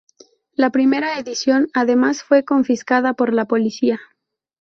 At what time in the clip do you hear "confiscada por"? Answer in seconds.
2.43-3.35